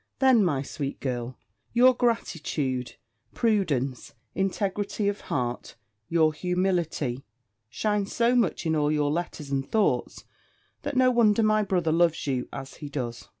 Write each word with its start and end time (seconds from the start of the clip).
Then, 0.17 0.43
my 0.43 0.63
sweet 0.63 0.99
girl, 0.99 1.37
your 1.73 1.93
gratitude, 1.93 2.95
prudence, 3.35 4.15
integrity 4.33 5.07
of 5.07 5.21
heart, 5.21 5.75
your 6.09 6.33
humility, 6.33 7.23
shine 7.69 8.07
so 8.07 8.35
much 8.35 8.65
in 8.65 8.75
all 8.75 8.91
your 8.91 9.11
letters 9.11 9.51
and 9.51 9.63
thoughts, 9.63 10.25
that 10.81 10.97
no 10.97 11.11
wonder 11.11 11.43
my 11.43 11.61
brother 11.61 11.91
loves 11.91 12.25
you 12.25 12.49
as 12.51 12.77
he 12.77 12.89
does. 12.89 13.29